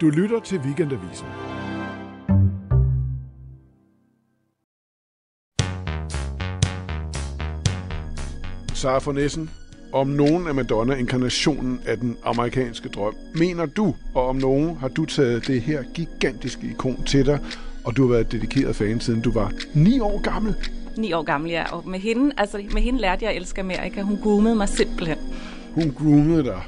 [0.00, 1.26] Du lytter til Weekendavisen.
[8.74, 9.50] Sara von Essen,
[9.92, 13.14] om nogen er Madonna inkarnationen af den amerikanske drøm.
[13.34, 17.38] Mener du, og om nogen har du taget det her gigantiske ikon til dig,
[17.84, 20.54] og du har været dedikeret fan siden du var 9 år gammel?
[20.96, 21.72] 9 år gammel, ja.
[21.72, 24.02] Og med hende, altså, med hende lærte jeg at elske Amerika.
[24.02, 25.18] Hun groomede mig simpelthen.
[25.74, 26.62] Hun groomede dig,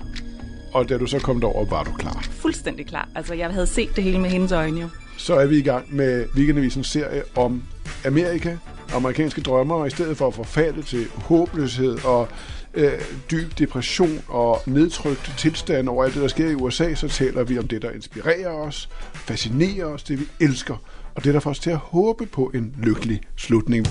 [0.72, 2.24] og da du så kom derover, var du klar.
[2.30, 3.08] Fuldstændig klar.
[3.14, 4.88] Altså, jeg havde set det hele med hendes øjne jo.
[5.16, 7.62] Så er vi i gang med Weekendavisens serie om
[8.06, 8.56] Amerika,
[8.94, 12.28] amerikanske drømmer, og i stedet for at forfalde til håbløshed og
[12.74, 12.92] øh,
[13.30, 17.58] dyb depression og nedtrykt tilstand over alt det, der sker i USA, så taler vi
[17.58, 20.76] om det, der inspirerer os, fascinerer os, det vi elsker,
[21.14, 23.86] og det, der får os til at håbe på en lykkelig slutning.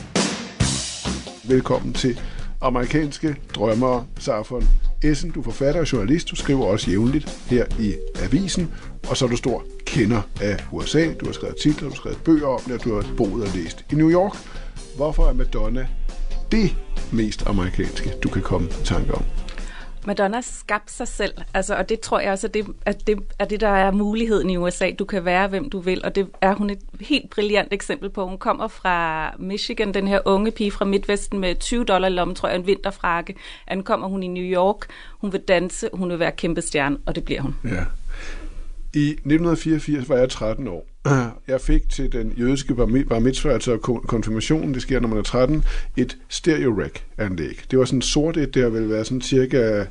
[1.44, 2.20] Velkommen til
[2.62, 4.68] amerikanske drømmere, Safon
[5.04, 5.32] Essen.
[5.32, 6.30] Du er forfatter og journalist.
[6.32, 8.72] Du skriver også jævnligt her i avisen.
[9.10, 11.14] Og så er du stor kender af USA.
[11.14, 13.50] Du har skrevet titler, du har skrevet bøger om det, og du har boet og
[13.56, 14.38] læst i New York.
[14.96, 15.88] Hvorfor er Madonna
[16.52, 16.76] det
[17.12, 19.24] mest amerikanske, du kan komme i tanke om?
[20.06, 23.46] Madonna skabte sig selv, altså, og det tror jeg også, at det, at, det, er
[23.46, 24.92] det der er muligheden i USA.
[25.00, 28.28] Du kan være, hvem du vil, og det er hun et helt brilliant eksempel på.
[28.28, 32.36] Hun kommer fra Michigan, den her unge pige fra Midtvesten med 20 dollar i lommen,
[32.36, 33.36] tror jeg, en vinterfrakke.
[33.68, 37.26] Ankommer hun i New York, hun vil danse, hun vil være kæmpe stjerne, og det
[37.26, 37.56] bliver hun.
[37.64, 37.84] Ja.
[38.94, 40.88] I 1984 var jeg 13 år.
[41.48, 45.64] Jeg fik til den jødiske bar mitzvah, altså konfirmationen, det sker, når man er 13,
[45.98, 47.60] et stereo rack anlæg.
[47.72, 49.86] Det var sådan sort et, det har vel været sådan cirka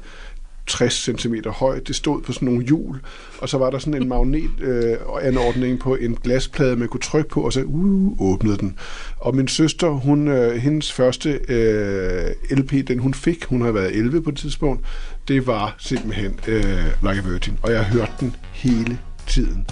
[0.66, 1.78] 60 cm høj.
[1.78, 3.00] Det stod på sådan nogle hjul,
[3.39, 7.41] og så var der sådan en magnetanordning øh, på en glasplade, man kunne trykke på,
[7.41, 8.78] og så uh, åbnede den.
[9.19, 13.97] Og min søster, hun, øh, hendes første øh, LP, den hun fik, hun har været
[13.97, 14.86] 11 på et tidspunkt,
[15.28, 19.66] det var simpelthen øh, Like a Virgin, og jeg hørte den hele tiden.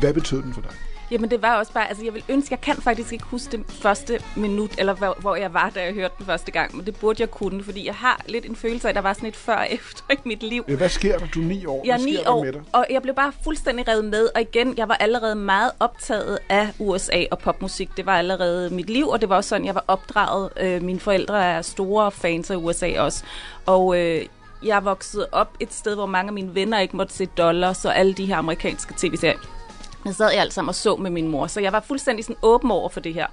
[0.00, 0.70] Hvad betød den for dig?
[1.10, 3.66] Jamen det var også bare, altså jeg vil ønske, jeg kan faktisk ikke huske det
[3.68, 6.96] første minut, eller hvor, hvor jeg var, da jeg hørte den første gang, men det
[6.96, 9.36] burde jeg kunne, fordi jeg har lidt en følelse af, at der var sådan et
[9.36, 10.64] før og efter i mit liv.
[10.68, 11.26] Ja, hvad sker der?
[11.26, 11.82] Du er ni år.
[11.86, 12.62] Jeg er ni år, med dig?
[12.72, 16.68] og jeg blev bare fuldstændig revet med, og igen, jeg var allerede meget optaget af
[16.78, 17.96] USA og popmusik.
[17.96, 20.50] Det var allerede mit liv, og det var også sådan, jeg var opdraget.
[20.60, 23.24] Øh, mine forældre er store fans af USA også,
[23.66, 24.26] og øh,
[24.64, 27.98] jeg voksede op et sted, hvor mange af mine venner ikke måtte se dollars og
[27.98, 29.59] alle de her amerikanske tv-serier.
[30.04, 32.36] Jeg sad jeg alt sammen og så med min mor, så jeg var fuldstændig sådan
[32.42, 33.26] åben over for det her.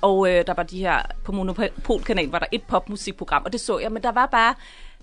[0.00, 3.78] Og øh, der var de her, på Monopolkanal var der et popmusikprogram, og det så
[3.78, 4.54] jeg, men der var bare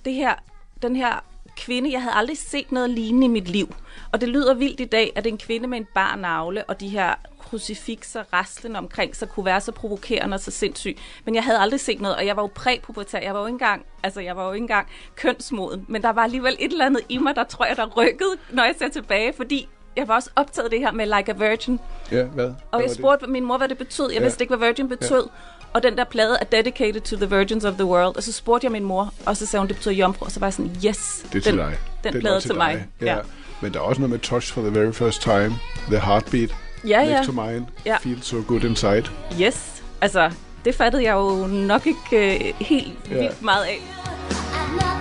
[0.05, 0.35] det her,
[0.81, 1.23] den her
[1.57, 3.75] kvinde, jeg havde aldrig set noget lignende i mit liv.
[4.11, 6.89] Og det lyder vildt i dag, at en kvinde med en bar navle og de
[6.89, 10.97] her krucifixer rastlende omkring så kunne være så provokerende og så sindssyg.
[11.25, 13.19] Men jeg havde aldrig set noget, og jeg var jo præpubertær.
[13.19, 15.85] Jeg var jo ikke engang, altså jeg var jo ikke engang kønsmoden.
[15.87, 18.63] Men der var alligevel et eller andet i mig, der tror jeg, der rykkede, når
[18.63, 21.79] jeg ser tilbage, fordi jeg var også optaget det her med Like a Virgin.
[22.11, 22.45] Ja, hvad?
[22.45, 24.09] Og hvad jeg spurgte min mor, hvad det betød.
[24.11, 24.23] Jeg ja.
[24.23, 25.23] vidste ikke, hvad Virgin betød.
[25.23, 25.59] Ja.
[25.73, 28.15] Og den der plade er dedicated to the virgins of the world.
[28.17, 30.25] Og så spurgte jeg min mor, og så sagde hun, det betyder jomfru.
[30.25, 31.77] Og så var jeg sådan, yes, det er til den, dig.
[32.03, 32.87] den, den plade til, til mig.
[33.01, 33.05] Ja.
[33.05, 33.17] ja.
[33.61, 35.55] Men der er også noget med Touch for the very first time.
[35.87, 36.55] The heartbeat.
[36.87, 37.15] Ja, ja.
[37.15, 37.67] Next to mine.
[37.85, 37.97] Ja.
[37.97, 39.03] Feel so good inside.
[39.41, 39.83] Yes.
[40.01, 40.31] Altså,
[40.65, 43.17] det fattede jeg jo nok ikke uh, helt ja.
[43.17, 45.00] vildt meget af.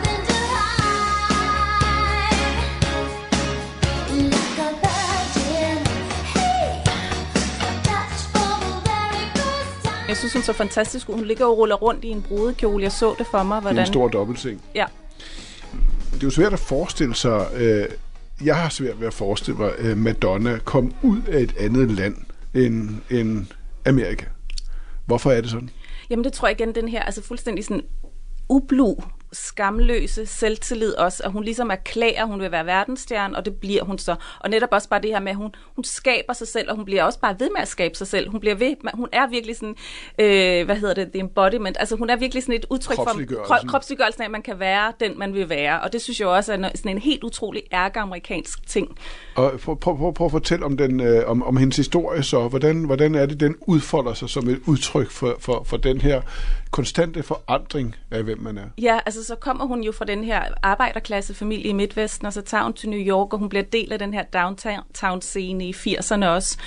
[10.10, 11.14] Jeg synes, hun så fantastisk ud.
[11.14, 12.82] Hun ligger og ruller rundt i en brudekjole.
[12.84, 13.60] Jeg så det for mig.
[13.60, 13.76] Hvordan...
[13.76, 14.62] Det er en stor dobbeltseng.
[14.74, 14.86] Ja.
[16.12, 17.46] Det er jo svært at forestille sig...
[17.54, 17.86] Øh,
[18.44, 22.16] jeg har svært ved at forestille mig, at Madonna kom ud af et andet land
[22.54, 23.46] end, end
[23.86, 24.24] Amerika.
[25.06, 25.70] Hvorfor er det sådan?
[26.10, 27.82] Jamen det tror jeg igen, den her altså fuldstændig sådan
[28.48, 28.94] ublu
[29.32, 33.85] skamløse selvtillid også, at hun ligesom erklærer, at hun vil være verdensstjerne, og det bliver
[33.85, 34.15] hun så.
[34.41, 36.85] Og netop også bare det her med, at hun, hun skaber sig selv, og hun
[36.85, 38.31] bliver også bare ved med at skabe sig selv.
[38.31, 39.75] Hun bliver ved, hun er virkelig sådan,
[40.19, 43.05] øh, hvad hedder det, the embodiment, altså hun er virkelig sådan et udtryk for
[43.44, 45.81] kro, kropsliggørelsen af, at man kan være den, man vil være.
[45.81, 48.99] Og det synes jeg også er sådan en helt utrolig ærke-amerikansk ting.
[49.35, 52.49] Og prøv, prøv, prøv, prøv at fortælle om, den, øh, om, om hendes historie så.
[52.49, 56.23] Hvordan, hvordan er det, den udfolder sig som et udtryk for, for, for den her
[56.70, 58.64] konstante forandring af, hvem man er?
[58.78, 62.64] Ja, altså så kommer hun jo fra den her arbejderklassefamilie i Midtvesten, og så tager
[62.64, 66.58] hun til New York, og hun bliver del af den her downtown-scene i 80'erne også,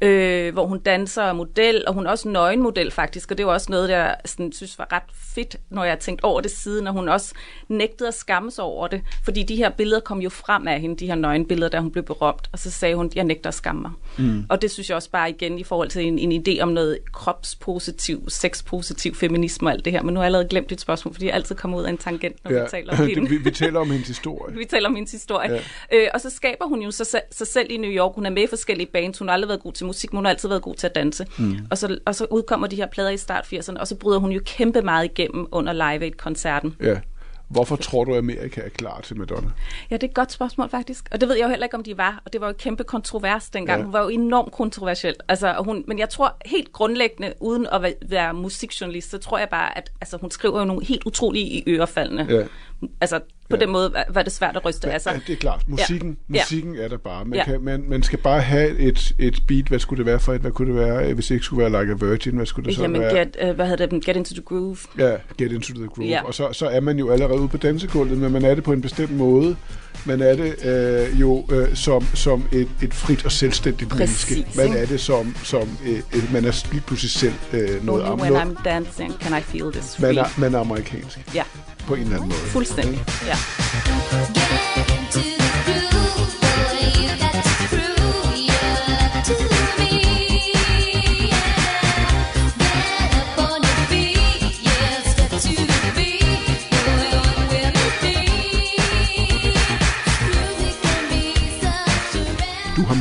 [0.00, 3.52] øh, hvor hun danser og model, og hun er også nøgenmodel faktisk, og det var
[3.52, 6.92] også noget, der sådan, synes var ret fedt, når jeg tænkte over det siden, og
[6.92, 7.34] hun også
[7.68, 10.96] nægtede at skamme sig over det, fordi de her billeder kom jo frem af hende,
[10.96, 13.82] de her nøgenbilleder, da hun blev berømt, og så sagde hun, jeg nægter at skamme
[13.82, 13.90] mig.
[14.18, 14.46] Mm.
[14.48, 16.98] Og det synes jeg også bare igen i forhold til en, en idé om noget
[17.12, 21.14] kropspositiv, sexpositiv feminisme og alt det her, men nu har jeg allerede glemt dit spørgsmål,
[21.14, 22.62] fordi jeg altid kommer ud af en tangent, når ja.
[22.62, 23.28] vi taler om hende.
[23.28, 24.56] vi, vi taler om hendes historie.
[24.58, 25.52] vi taler om hendes historie.
[25.52, 25.60] Ja.
[25.92, 28.14] Øh, og så skaber hun jo sig, sig selv i New York.
[28.14, 29.18] Hun er med i forskellige bands.
[29.18, 30.94] Hun har aldrig været god til musik, men hun har altid været god til at
[30.94, 31.26] danse.
[31.38, 31.56] Mm.
[31.70, 34.32] Og, så, og så udkommer de her plader i start 80'erne, og så bryder hun
[34.32, 36.76] jo kæmpe meget igennem under Live Aid-koncerten.
[36.82, 36.96] Ja.
[37.48, 39.50] Hvorfor tror du, at Amerika er klar til Madonna?
[39.90, 41.08] Ja, det er et godt spørgsmål faktisk.
[41.10, 42.22] Og det ved jeg jo heller ikke, om de var.
[42.24, 43.78] Og det var jo kæmpe kontrovers dengang.
[43.78, 43.84] Ja.
[43.84, 45.14] Hun var jo enormt kontroversiel.
[45.28, 49.78] Altså, hun, men jeg tror helt grundlæggende, uden at være musikjournalist, så tror jeg bare,
[49.78, 52.26] at altså, hun skriver jo nogle helt utrolige i ørefaldene.
[52.30, 52.46] Ja.
[53.00, 53.60] Altså, på ja.
[53.60, 55.12] den måde var det svært at ryste af sig.
[55.12, 55.68] Ja, det er klart.
[55.68, 56.34] Musikken, ja.
[56.34, 57.24] musikken er der bare.
[57.24, 57.44] Man, ja.
[57.44, 59.68] kan, man, man skal bare have et, et beat.
[59.68, 60.40] Hvad skulle det være for et?
[60.40, 62.36] Hvad kunne det være, hvis det ikke skulle være Like a Virgin?
[62.36, 63.18] Hvad skulle det så Jamen, være?
[63.18, 64.04] Get, uh, hvad hedder det?
[64.04, 64.76] Get Into the Groove.
[64.98, 66.08] Ja, Get Into the Groove.
[66.08, 66.24] Ja.
[66.24, 68.72] Og så, så er man jo allerede ude på dansegulvet, men man er det på
[68.72, 69.56] en bestemt måde.
[70.06, 74.68] Man er det øh, jo øh, som, som et, et frit og selvstændigt Præcis, menneske.
[74.68, 78.36] Man er det som, som øh, man er lige pludselig selv øh, noget Only when
[78.36, 81.34] I'm dancing can I feel this man er, man er amerikansk.
[81.34, 81.42] Ja.
[81.88, 82.40] På en eller anden måde.
[82.40, 83.36] Fuldstændig, ja.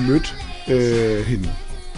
[0.07, 0.35] mødt
[0.69, 1.49] øh, hende?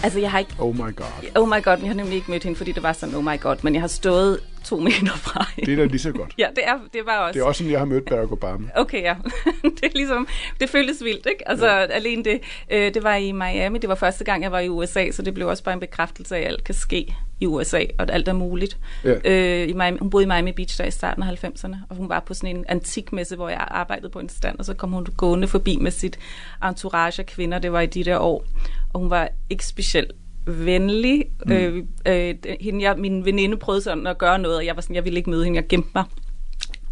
[0.02, 0.54] Altså, jeg har ikke...
[0.58, 1.06] Oh my god.
[1.34, 3.24] Oh my god, men jeg har nemlig ikke mødt hende, fordi det var sådan, oh
[3.24, 3.56] my god.
[3.62, 4.40] Men jeg har stået
[4.70, 5.70] to meter fra hende.
[5.70, 6.34] Det er da lige så godt.
[6.38, 7.32] ja, det, er, det var også...
[7.32, 8.68] Det er også sådan, jeg har mødt Barack Obama.
[8.76, 9.14] Okay, ja.
[9.62, 10.28] det er ligesom...
[10.60, 11.48] Det føltes vildt, ikke?
[11.48, 11.86] Altså, ja.
[11.86, 12.40] alene det...
[12.70, 13.78] Øh, det var i Miami.
[13.78, 16.36] Det var første gang, jeg var i USA, så det blev også bare en bekræftelse
[16.36, 18.78] af, at alt kan ske i USA, og at alt er muligt.
[19.04, 19.14] Ja.
[19.24, 22.08] Øh, i Miami, hun boede i Miami Beach der i starten af 90'erne, og hun
[22.08, 25.06] var på sådan en antikmesse, hvor jeg arbejdede på en stand, og så kom hun
[25.16, 26.18] gående forbi med sit
[26.64, 28.44] entourage af kvinder, det var i de der år,
[28.92, 30.12] og hun var ikke specielt
[30.46, 31.24] venlig.
[31.46, 31.52] Mm.
[31.52, 34.96] Øh, øh, hende, jeg, min veninde prøvede sådan at gøre noget, og jeg var sådan,
[34.96, 36.04] jeg ville ikke møde hende, jeg gemte mig.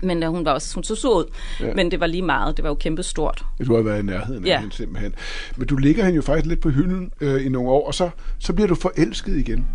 [0.03, 1.25] Men uh, hun var også, hun så så ud,
[1.61, 1.75] ja.
[1.75, 3.45] men det var lige meget, det var jo kæmpe stort.
[3.67, 4.61] Du har været i nærheden af ja.
[4.61, 5.15] hende simpelthen.
[5.57, 8.11] Men du ligger hende jo faktisk lidt på hylden øh, i nogle år, og så,
[8.39, 9.67] så bliver du forelsket igen.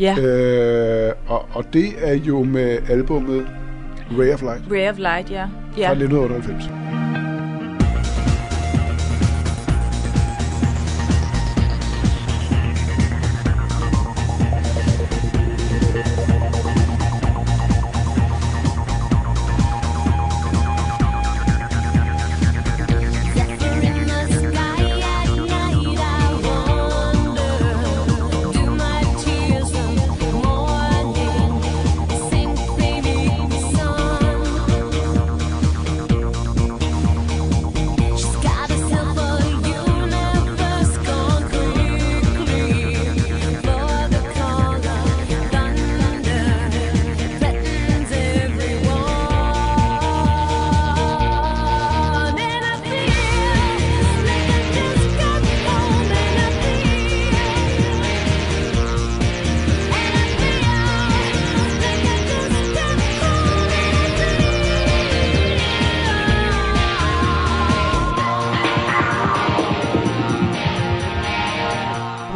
[0.00, 0.18] Ja.
[0.18, 3.46] Øh, og, og det er jo med albummet
[4.18, 4.62] Ray of Light.
[4.70, 5.48] Ray of Light, ja.
[5.78, 5.88] ja.
[5.88, 6.85] Fra 1998.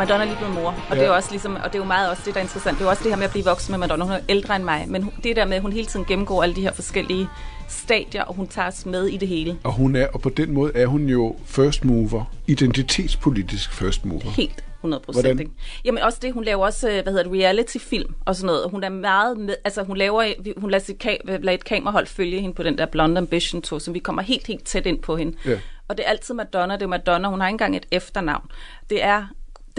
[0.01, 0.95] Madonna er lige blevet mor, og ja.
[0.95, 2.75] det er jo også ligesom, og det er jo meget også det, der er interessant.
[2.79, 4.05] Det er jo også det her med at blive voksen med Madonna.
[4.05, 6.57] Hun er ældre end mig, men det der med, at hun hele tiden gennemgår alle
[6.57, 7.29] de her forskellige
[7.69, 9.59] stadier, og hun tager os med i det hele.
[9.65, 14.31] Og hun er, og på den måde er hun jo first mover, identitetspolitisk first mover.
[14.31, 15.43] Helt 100 procent.
[15.85, 18.71] Jamen også det, hun laver også, øh, hvad hedder det, reality-film og sådan noget.
[18.71, 22.41] Hun er meget med, altså hun laver, hun lader, sit ka- lader et kamerahold følge
[22.41, 25.17] hende på den der Blonde Ambition Tour, så vi kommer helt, helt tæt ind på
[25.17, 25.37] hende.
[25.47, 25.59] Ja.
[25.89, 28.45] Og det er altid Madonna, det er Madonna, hun har ikke engang et efternavn.
[28.91, 29.27] Det er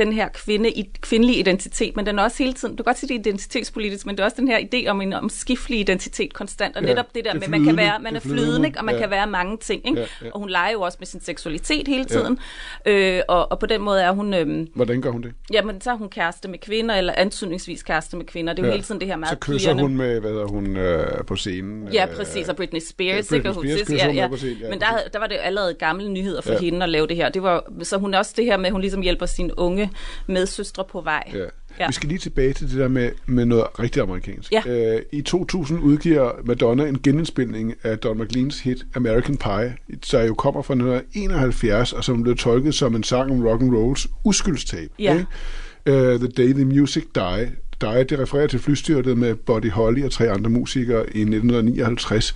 [0.05, 2.97] den her kvinde, i, kvindelige identitet, men den er også hele tiden, du kan godt
[2.99, 6.33] sige, det er identitetspolitisk, men det er også den her idé om en omskiftelig identitet
[6.33, 8.21] konstant, og Ja, netop det der det er med, man kan være, man er er
[8.21, 8.79] flydende, ikke?
[8.79, 9.01] og man ja.
[9.01, 9.99] kan være mange ting, ikke?
[9.99, 10.29] Ja, ja.
[10.33, 12.39] og hun leger jo også med sin seksualitet hele tiden,
[12.85, 15.33] øh, og, og på den måde er hun, øh, Hvordan gør hun det?
[15.53, 18.67] jamen så er hun kæreste med kvinder, eller antydningsvis kæreste med kvinder, det er jo
[18.67, 18.73] Ja.
[18.75, 19.81] hele tiden det her meget Så kysser pigerne.
[19.81, 21.89] hun med, hvad hedder hun, øh, på scenen.
[21.93, 23.29] Ja, øh, præcis, og Britney Spears, Ja, ikke?
[23.29, 24.27] Britney hun Spears synes- kysser ja, hun ja.
[24.27, 26.59] på scenen, ja, Men der, der var det jo allerede gamle nyheder for Ja.
[26.59, 27.29] hende at lave det her.
[27.29, 29.90] Det var, så hun er også det her med, at hun ligesom hjælper sine unge
[30.27, 31.31] medsøstre på vej.
[31.33, 31.45] Ja.
[31.79, 31.87] Ja.
[31.87, 34.51] Vi skal lige tilbage til det der med, med noget rigtig amerikansk.
[34.51, 34.95] Ja.
[34.95, 39.75] Øh, I 2000 udgiver Madonna en genindspilning af Don McLeans hit American Pie,
[40.11, 43.75] der jo kommer fra 1971, og som blev tolket som en sang om rock and
[43.75, 44.89] rolls uskyldstab.
[44.99, 45.13] Ja.
[45.13, 46.13] Ikke?
[46.13, 47.51] Uh, the Day the Music Die.
[47.81, 52.35] Die, det refererer til flystyrtet med Buddy Holly og tre andre musikere i 1959.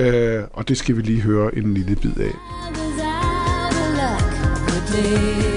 [0.00, 0.04] Uh,
[0.52, 2.24] og det skal vi lige høre en lille bid af.
[2.24, 2.32] I
[2.78, 5.55] was out of luck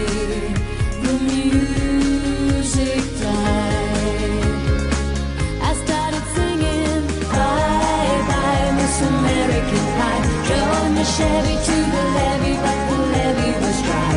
[11.20, 14.14] Chevy to the levee, but the levee was dry.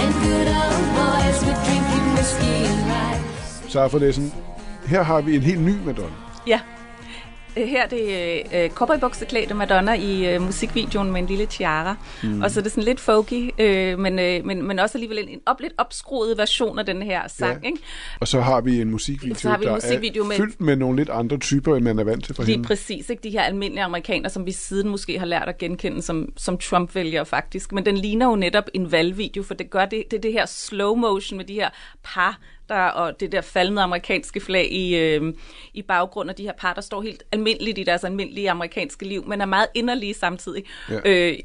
[0.00, 3.20] And good old boys were drinking whiskey and rye.
[3.68, 4.32] Så for det sådan,
[4.86, 6.14] her har vi en helt ny Madonna.
[6.46, 6.60] Ja.
[7.56, 11.96] Øh, Her er det øh, cowboybukseklædte Madonna i øh, musikvideoen med en lille tiara.
[12.22, 12.42] Mm.
[12.42, 15.28] Og så er det sådan lidt folky, øh, men, øh, men, men også alligevel en,
[15.28, 17.62] en op, lidt opskruet version af den her sang.
[17.62, 17.66] Ja.
[17.66, 17.78] Ikke?
[18.20, 20.60] Og så har vi en musikvideo, Så har vi en der musikvideo er med- fyldt
[20.60, 22.66] med nogle lidt andre typer, end man er vant til fra Lige hende.
[22.66, 23.22] præcis, ikke?
[23.22, 27.26] De her almindelige amerikanere, som vi siden måske har lært at genkende som, som Trump-vælgere
[27.26, 27.72] faktisk.
[27.72, 30.46] Men den ligner jo netop en valgvideo, for det gør det, det, er det her
[30.46, 31.68] slow motion med de her
[32.04, 35.34] par, der, og det der faldende amerikanske flag i, øh,
[35.74, 39.24] i baggrund af de her par, der står helt almindeligt i deres almindelige amerikanske liv,
[39.26, 40.64] men er meget inderlige samtidig.
[40.90, 41.00] Ja.
[41.04, 41.38] Øh,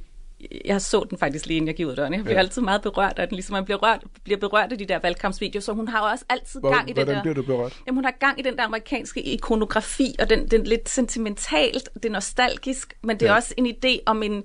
[0.65, 2.13] jeg så den faktisk lige inden jeg gik ud af døren.
[2.13, 2.39] Jeg bliver Ja.
[2.39, 5.61] altid meget berørt af den, ligesom man bliver, rørt, bliver berørt af de der valgkampsvideoer,
[5.61, 7.21] så hun har jo også altid Hvor, gang i hvordan der...
[7.21, 7.77] bliver du berørt?
[7.88, 12.05] Jamen, hun har gang i den der amerikanske ikonografi, og den, den lidt sentimentalt, det
[12.05, 13.35] er nostalgisk, men det er ja.
[13.35, 14.43] også en idé om en,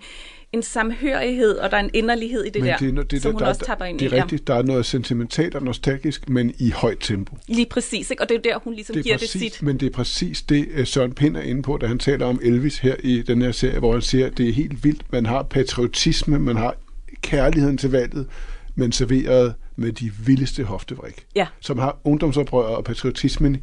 [0.55, 3.41] en samhørighed, og der er en inderlighed i det Men der, det, det, som hun
[3.43, 4.15] der, også tapper ind det i.
[4.17, 7.37] er rigtigt, der er noget sentimentalt og nostalgisk, men i højt tempo.
[7.49, 8.23] Lige præcis, ikke?
[8.23, 9.63] og det er der, hun ligesom Det er giver præcis, det sit.
[9.63, 12.41] men det er præcis det, øh, Søren Pind er inde på, da han taler om
[12.43, 15.13] Elvis her i den her serie, hvor han siger, at det er helt vildt.
[15.13, 16.75] Man har patriotisme, man har
[17.23, 18.27] kærligheden til valget,
[18.75, 21.47] men serveret med de vildeste hoftevrik, Ja.
[21.61, 23.63] som har ungdomsoprøret og patriotismen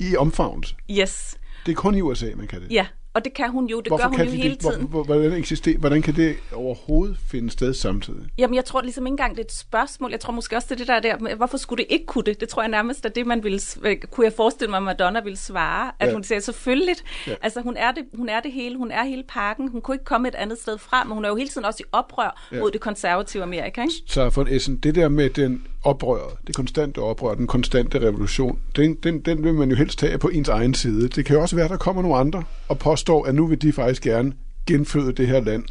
[0.00, 0.74] i omfavnelse.
[0.90, 1.36] Yes,
[1.66, 2.66] Det er kun i USA, man kan det.
[2.70, 4.60] ja, og det kan hun jo, det Hvorfor gør hun jo de hele det?
[4.60, 4.86] Tiden.
[4.86, 8.20] hvor- Hvordan, eksisterer, hvordan kan det overhovedet finde sted samtidig?
[8.38, 10.10] Jamen, jeg tror ligesom ikke engang, det er et spørgsmål.
[10.10, 12.40] Jeg tror måske også, det er det der der, hvorfor skulle det ikke kunne det?
[12.40, 15.20] Det tror jeg nærmest er det, man ville, øh, kunne jeg forestille mig, at Madonna
[15.20, 15.90] ville svare.
[16.00, 16.12] At Ja.
[16.12, 16.96] hun siger, selvfølgelig.
[17.26, 17.34] Ja.
[17.42, 18.76] Altså, hun er, det, hun er det hele.
[18.76, 19.68] Hun er hele pakken.
[19.68, 21.82] Hun kunne ikke komme et andet sted fra, men hun er jo hele tiden også
[21.82, 22.60] i oprør ja.
[22.60, 23.94] mod det konservative Amerika, ikke?
[24.06, 28.94] Så for Essen, det der med den oprøret, det konstante oprør, den konstante revolution, den,
[28.94, 31.08] den, den vil man jo helst tage på ens egen side.
[31.08, 33.62] Det kan jo også være, at der kommer nogle andre og påstår, at nu vil
[33.62, 34.32] de faktisk gerne
[34.66, 35.64] genføde det her land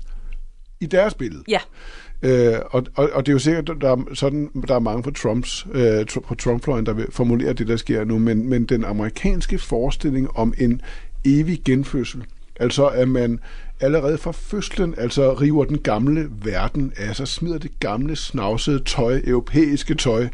[0.79, 1.43] i deres billede.
[1.48, 1.60] Ja.
[2.22, 5.03] Øh, og, og, og det er jo sikkert, at der er, sådan, der er mange
[5.03, 8.84] på Trumps, øh, på Trump-fløjen, der vil formulere det, der sker nu, men, men den
[8.84, 10.82] amerikanske forestilling om en
[11.25, 12.24] evig genfødsel,
[12.60, 13.39] altså at man
[13.83, 19.21] allerede fra fødslen altså river den gamle verden af sig, smider det gamle snavsede tøj,
[19.27, 20.27] europæiske tøj,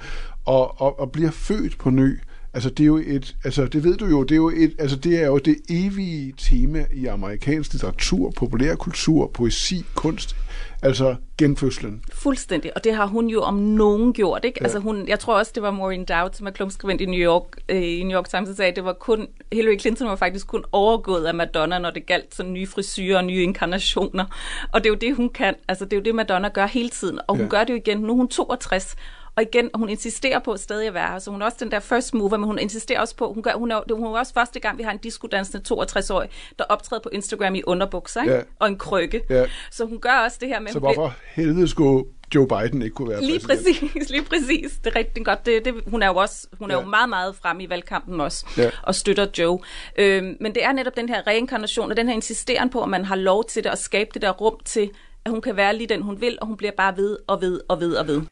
[0.46, 2.20] og, og, og bliver født på ny.
[2.60, 4.96] Altså det er jo et, altså det ved du jo, det er jo et, altså
[4.96, 10.36] det er jo det evige tema i amerikansk litteratur, populærkultur, poesi, kunst,
[10.82, 12.04] altså genfødslen.
[12.14, 14.58] Fuldstændig, og det har hun jo om nogen gjort, ikke?
[14.62, 14.66] Ja.
[14.66, 17.44] Altså hun, jeg tror også, det var Maureen Dowd, som er klumpskribent i New York,
[17.70, 20.48] øh, i New York Times, der sagde, at det var kun, Hillary Clinton var faktisk
[20.48, 24.26] kun overgået af Madonna, når det galt sådan nye frisyrer og nye inkarnationer.
[24.72, 25.56] Og det er jo det, hun kan.
[25.68, 27.20] Altså det er jo det, Madonna gør hele tiden.
[27.28, 27.50] Og hun ja.
[27.50, 27.98] gør det jo igen.
[27.98, 28.96] Nu er hun 62,
[29.40, 31.20] og igen, hun insisterer på at stadig at være her.
[31.20, 33.52] Så hun er også den der first mover, men hun insisterer også på, hun, gør,
[33.54, 36.30] hun, er, det- hun er også første gang, vi har en diskodansende 62-årig,
[36.60, 38.34] der optræder på Instagram i underbukser, ikke?
[38.34, 38.42] Ja.
[38.60, 39.22] og en krykke.
[39.30, 39.46] Ja.
[39.72, 42.06] Så hun gør også det her med, Så bliver- hvorfor helvede skulle
[42.36, 43.92] Joe Biden ikke kunne være Lige præsident?
[43.94, 44.72] præcis, lige præcis.
[44.84, 45.46] Det er rigtig godt.
[45.46, 46.82] Det, det, hun er jo også, hun er Ja.
[46.82, 48.70] jo meget, meget fremme i valgkampen også, Ja.
[48.84, 49.60] og støtter Joe.
[49.98, 53.06] Øhm, men det er netop den her reinkarnation, og den her insisteren på, at man
[53.06, 54.90] har lov til det, og skabe det der rum til,
[55.26, 57.62] at hun kan være lige den, hun vil, og hun bliver bare ved og ved
[57.70, 58.16] og ved og ved.
[58.18, 58.26] One,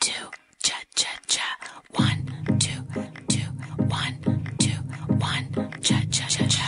[0.00, 0.26] two,
[0.62, 1.42] cha cha cha.
[1.92, 2.24] One,
[2.58, 2.80] two,
[3.28, 3.48] two.
[3.88, 4.16] One,
[4.58, 4.70] two,
[5.18, 5.46] one,
[5.82, 6.66] cha cha cha cha.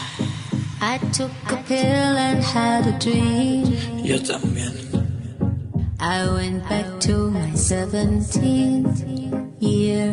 [0.81, 3.65] I took a pill and had a dream.
[4.05, 4.75] Yo también.
[6.01, 9.05] I went back to my 17th
[9.61, 10.13] year.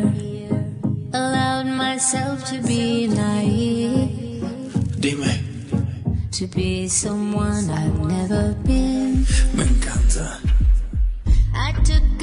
[1.12, 9.26] Allowed myself to be naive, Dime, to be someone I've never been.
[9.54, 9.69] me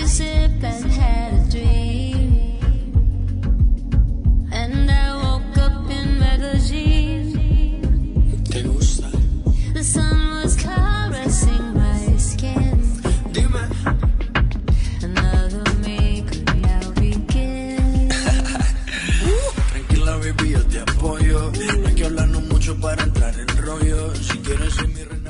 [0.07, 1.96] sip and had a dream.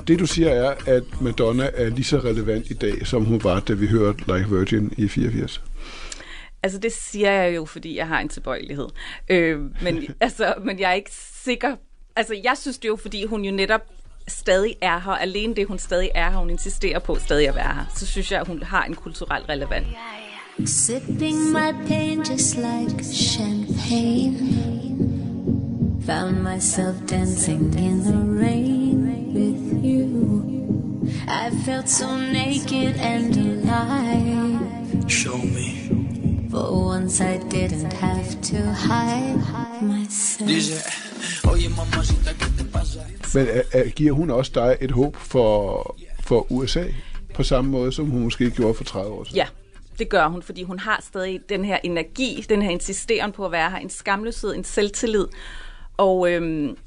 [0.08, 3.60] Det du siger er, at Madonna er lige så relevant i dag, som hun var,
[3.60, 5.62] da vi hørte Like Virgin i 84.
[6.64, 8.88] Altså, det siger jeg jo, fordi jeg har en tilbøjelighed.
[9.30, 11.12] Øh, men, altså, men jeg er ikke
[11.44, 11.76] sikker.
[12.16, 13.82] Altså, jeg synes det jo, fordi hun jo netop
[14.28, 15.12] stadig er her.
[15.12, 17.86] Alene det, hun stadig er her, hun insisterer på stadig at være her.
[17.96, 19.88] Så synes jeg, at hun har en kulturel relevans.
[20.66, 24.38] Sipping my pain just like champagne.
[26.06, 28.57] Found myself dancing in the rain.
[31.30, 35.10] I felt so naked and alive.
[35.10, 35.90] Show me.
[36.50, 39.36] For once I didn't have to hide
[39.82, 41.44] myself.
[41.44, 43.00] Oye mamacita, ¿qué te pasa?
[43.34, 46.84] Men er, er, giver hun også dig et håb for, for USA?
[47.34, 49.36] På samme måde, som hun måske gjorde for 30 år siden?
[49.36, 49.48] Ja,
[50.00, 53.52] det gør hun, fordi hun har stadig den her energi, den her insisteren på at
[53.52, 55.28] være her, en skamløshed, en selvtillid.
[55.98, 56.78] Og øhm,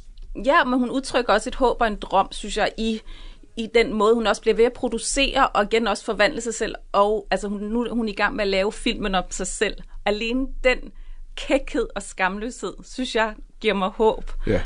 [0.45, 3.01] ja, men hun udtrykker også et håb og en drøm, synes jeg, i,
[3.57, 6.75] i den måde, hun også bliver ved at producere, og igen også forvandle sig selv.
[6.93, 9.75] Og altså, hun, nu er hun i gang med at lave filmen om sig selv.
[10.05, 10.79] Alene den
[11.37, 14.31] kækhed og skamløshed, synes jeg, giver mig håb.
[14.47, 14.63] Ja.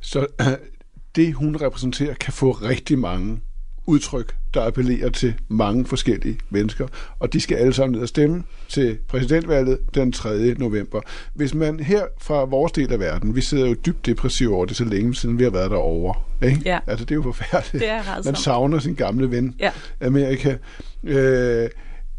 [0.00, 0.26] Så
[1.16, 3.40] det, hun repræsenterer, kan få rigtig mange
[3.88, 6.86] udtryk, der appellerer til mange forskellige mennesker.
[7.18, 10.54] Og de skal alle sammen ned og stemme til præsidentvalget den 3.
[10.58, 11.00] november.
[11.34, 14.76] Hvis man her fra vores del af verden, vi sidder jo dybt depressive over det,
[14.76, 16.14] så længe siden vi har været derovre.
[16.48, 16.62] Ikke?
[16.64, 16.78] Ja.
[16.86, 17.82] Altså, det er jo forfærdeligt.
[17.82, 18.22] Det er.
[18.24, 19.70] Man savner sin gamle ven, Ja.
[20.00, 20.56] Amerika.
[21.04, 21.68] Øh,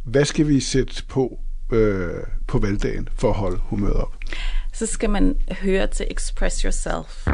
[0.06, 1.40] hvad skal vi sætte på
[1.72, 2.10] øh,
[2.48, 4.16] på valgdagen for at holde humøret op?
[4.74, 7.28] så skal man høre til Express Yourself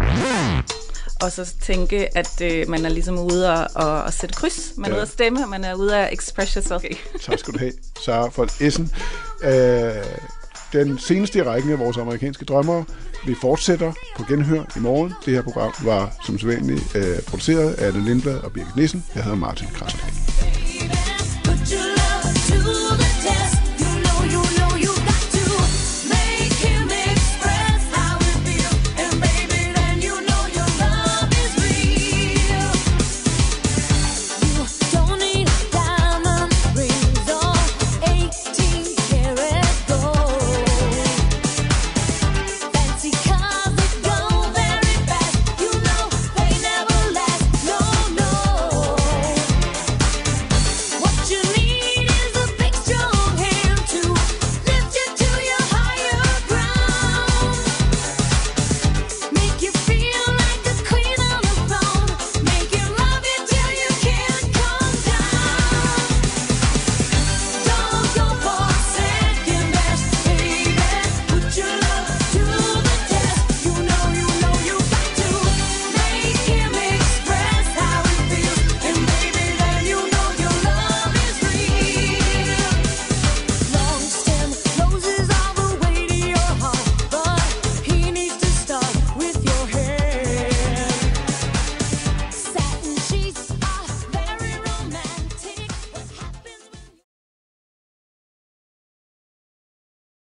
[1.21, 3.67] og så tænke, at øh, man er ligesom ude og,
[4.03, 4.73] og, sætte kryds.
[4.77, 6.75] Man er ude at stemme, og man er ude at express yourself.
[6.75, 6.95] Okay.
[7.25, 7.73] tak skal du have,
[8.05, 8.91] Sara for Essen.
[9.43, 10.05] Øh,
[10.73, 12.83] den seneste række af vores amerikanske drømmer.
[13.25, 15.13] Vi fortsætter på genhør i morgen.
[15.25, 19.05] Det her program var som sædvanligt øh, produceret af Anne Lindblad og Birgit Nissen.
[19.15, 20.03] Jeg hedder Martin Krasnik.
[22.49, 23.54] Baby,